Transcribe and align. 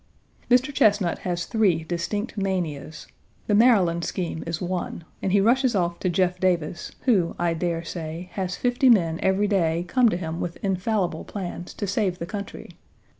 Mr. 0.49 0.73
Chesnut 0.73 1.19
has 1.19 1.45
three 1.45 1.83
distinct 1.83 2.35
manias. 2.35 3.05
The 3.45 3.53
Maryland 3.53 4.03
scheme 4.03 4.43
is 4.47 4.59
one, 4.59 5.03
and 5.21 5.31
he 5.31 5.39
rushes 5.39 5.75
off 5.75 5.99
to 5.99 6.09
Jeff 6.09 6.39
Davis, 6.39 6.91
who, 7.01 7.35
I 7.37 7.53
dare 7.53 7.83
say, 7.83 8.31
has 8.33 8.55
fifty 8.55 8.89
men 8.89 9.19
every 9.21 9.47
day 9.47 9.85
come 9.87 10.09
to 10.09 10.17
him 10.17 10.39
with 10.41 10.57
infallible 10.63 11.23
plans 11.25 11.71
to 11.75 11.85
save 11.85 12.17
the 12.17 12.25
country. 12.25 12.77